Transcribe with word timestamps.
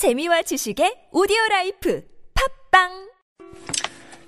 재미와 0.00 0.48
지식의 0.48 1.10
오디오 1.12 1.36
라이프 1.50 2.02
팝빵 2.32 3.10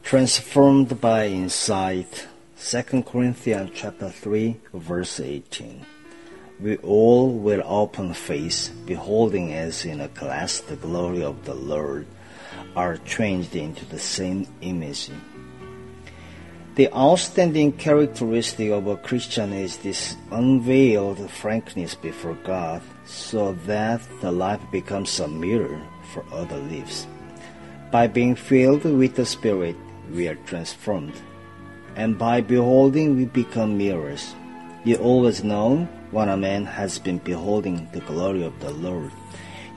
transformed 0.05 1.01
by 1.01 1.25
insight. 1.25 2.29
2 2.61 3.03
Corinthians 3.03 3.73
chapter 3.73 4.11
3 4.11 4.61
verse 4.75 5.19
18. 5.19 5.81
We 6.61 6.77
all 6.85 7.33
with 7.33 7.65
open 7.65 8.13
face, 8.13 8.69
beholding 8.85 9.55
as 9.55 9.87
in 9.87 10.03
a 10.03 10.09
glass 10.09 10.61
the 10.61 10.77
glory 10.77 11.25
of 11.25 11.47
the 11.47 11.55
Lord, 11.55 12.05
are 12.77 12.99
changed 13.09 13.57
into 13.57 13.87
the 13.87 13.99
same 13.99 14.47
image. 14.61 15.09
The 16.75 16.91
outstanding 16.95 17.73
characteristic 17.73 18.71
of 18.71 18.87
a 18.87 18.97
Christian 18.97 19.53
is 19.53 19.77
this 19.77 20.17
unveiled 20.31 21.31
frankness 21.31 21.95
before 21.95 22.33
God, 22.45 22.81
so 23.05 23.53
that 23.67 24.01
the 24.23 24.33
life 24.33 24.63
becomes 24.73 25.21
a 25.21 25.29
mirror 25.29 25.83
for 26.15 26.25
other 26.33 26.57
lives. 26.57 27.07
By 27.91 28.07
being 28.07 28.35
filled 28.35 28.85
with 28.85 29.17
the 29.17 29.27
Spirit, 29.27 29.77
we 30.15 30.29
are 30.29 30.41
transformed. 30.47 31.13
And 31.95 32.17
by 32.17 32.41
beholding, 32.41 33.17
we 33.17 33.27
become 33.27 33.77
mirrors. 33.77 34.35
You 34.85 34.97
always 34.97 35.45
know 35.45 35.87
when 36.11 36.31
a 36.31 36.39
man 36.39 36.65
has 36.65 36.99
been 36.99 37.19
beholding 37.19 37.87
the 37.93 38.01
glory 38.01 38.45
of 38.45 38.59
the 38.61 38.71
Lord. 38.71 39.13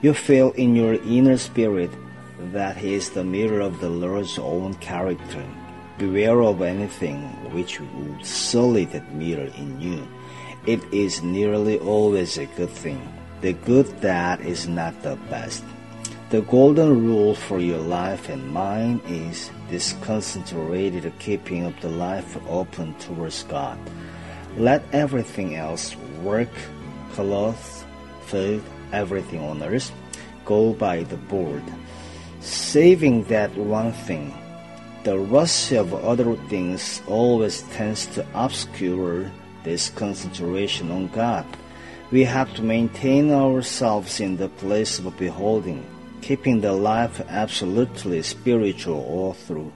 You 0.00 0.14
feel 0.14 0.52
in 0.52 0.74
your 0.74 0.94
inner 1.04 1.36
spirit 1.36 1.90
that 2.52 2.78
he 2.78 2.94
is 2.94 3.10
the 3.10 3.24
mirror 3.24 3.60
of 3.60 3.80
the 3.80 3.90
Lord's 3.90 4.38
own 4.38 4.72
character. 4.80 5.44
Beware 5.98 6.42
of 6.42 6.62
anything 6.62 7.22
which 7.52 7.80
would 7.80 8.24
sully 8.24 8.84
that 8.86 9.14
mirror 9.14 9.50
in 9.56 9.80
you. 9.80 10.06
It 10.66 10.82
is 10.92 11.22
nearly 11.22 11.78
always 11.78 12.38
a 12.38 12.46
good 12.46 12.70
thing. 12.70 13.00
The 13.40 13.52
good 13.52 13.86
that 14.00 14.40
is 14.40 14.66
not 14.68 15.00
the 15.02 15.16
best. 15.30 15.64
The 16.30 16.42
golden 16.42 17.06
rule 17.06 17.34
for 17.34 17.60
your 17.60 17.78
life 17.78 18.28
and 18.28 18.52
mine 18.52 19.00
is 19.06 19.50
this 19.70 19.94
concentrated 20.02 21.10
keeping 21.18 21.64
of 21.64 21.80
the 21.80 21.88
life 21.88 22.36
open 22.48 22.94
towards 22.98 23.44
God. 23.44 23.78
Let 24.56 24.82
everything 24.92 25.54
else 25.54 25.94
work, 26.22 26.50
clothes, 27.12 27.84
food, 28.26 28.62
everything 28.92 29.40
on 29.40 29.62
earth 29.62 29.92
go 30.46 30.72
by 30.72 31.04
the 31.04 31.16
board. 31.16 31.62
Saving 32.40 33.24
that 33.24 33.54
one 33.56 33.92
thing, 33.92 34.32
the 35.06 35.16
rush 35.16 35.70
of 35.70 35.94
other 35.94 36.34
things 36.50 37.00
always 37.06 37.62
tends 37.70 38.06
to 38.06 38.26
obscure 38.34 39.30
this 39.62 39.88
concentration 39.90 40.90
on 40.90 41.06
God. 41.14 41.46
We 42.10 42.24
have 42.24 42.52
to 42.56 42.62
maintain 42.62 43.30
ourselves 43.30 44.18
in 44.18 44.36
the 44.36 44.48
place 44.48 44.98
of 44.98 45.16
beholding 45.16 45.86
keeping 46.26 46.60
the 46.60 46.72
life 46.72 47.20
absolutely 47.28 48.20
spiritual 48.20 48.98
all 48.98 49.32
through. 49.32 49.72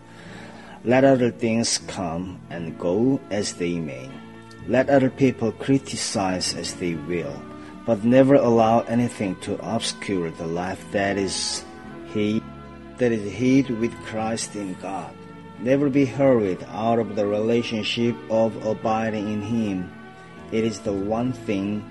Let 0.83 1.05
other 1.05 1.31
things 1.31 1.79
come 1.79 2.41
and 2.51 2.77
go 2.77 3.21
as 3.31 3.55
they 3.55 3.79
may. 3.79 4.11
Let 4.67 4.91
other 4.91 5.11
people 5.11 5.53
criticize 5.53 6.55
as 6.55 6.75
they 6.75 6.95
will, 6.95 7.41
but 7.87 8.03
never 8.03 8.35
allow 8.35 8.81
anything 8.81 9.37
to 9.47 9.55
obscure 9.63 10.33
the 10.33 10.49
life 10.49 10.85
that 10.91 11.17
is 11.17 11.65
hid, 12.13 12.40
that 13.01 13.13
is 13.13 13.33
hid 13.33 13.71
with 13.81 13.97
Christ 14.05 14.55
in 14.55 14.75
God. 14.75 15.15
Never 15.59 15.89
be 15.89 16.05
hurried 16.05 16.63
out 16.69 16.99
of 16.99 17.17
the 17.17 17.27
relationship 17.27 18.15
of 18.31 18.65
abiding 18.65 19.27
in 19.33 19.41
Him. 19.41 19.91
It 20.53 20.65
is 20.65 20.81
the 20.81 20.93
one 20.93 21.33
thing 21.33 21.83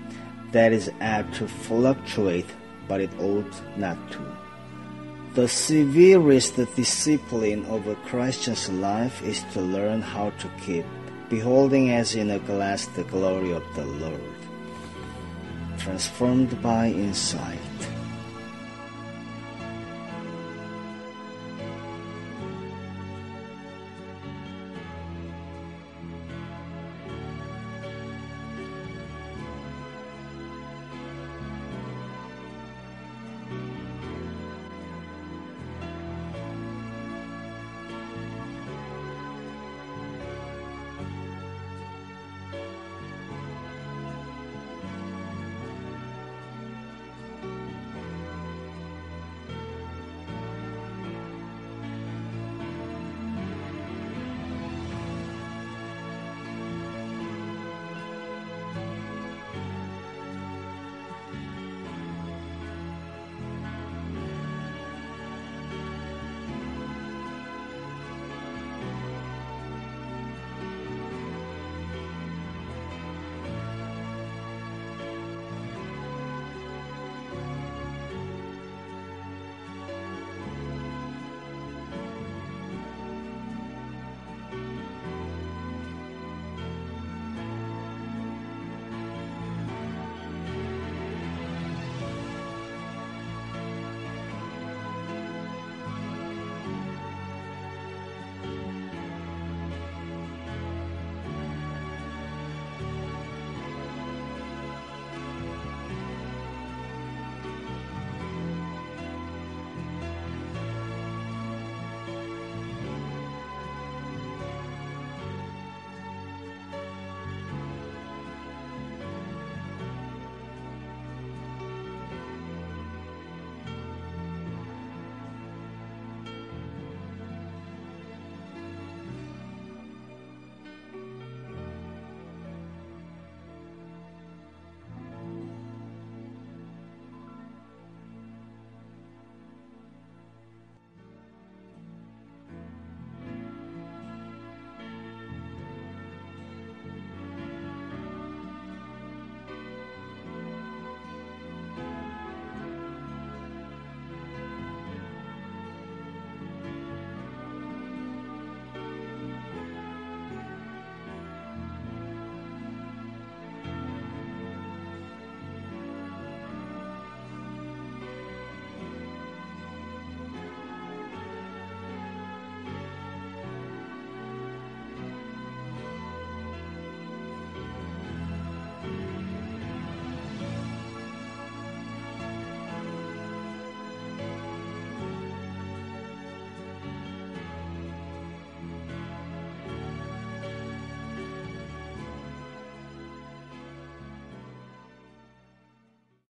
that 0.52 0.72
is 0.72 0.90
apt 1.00 1.34
to 1.34 1.48
fluctuate, 1.48 2.46
but 2.86 3.00
it 3.00 3.10
ought 3.18 3.54
not 3.76 3.98
to. 4.12 4.22
The 5.34 5.48
severest 5.48 6.56
discipline 6.76 7.64
of 7.66 7.86
a 7.88 7.96
Christian's 8.06 8.68
life 8.70 9.22
is 9.22 9.42
to 9.52 9.60
learn 9.60 10.02
how 10.02 10.30
to 10.30 10.48
keep 10.62 10.86
beholding 11.28 11.90
as 11.90 12.14
in 12.14 12.30
a 12.30 12.38
glass 12.40 12.86
the 12.86 13.04
glory 13.04 13.52
of 13.52 13.64
the 13.74 13.86
Lord, 13.86 14.38
transformed 15.78 16.60
by 16.62 16.86
insight. 16.86 17.89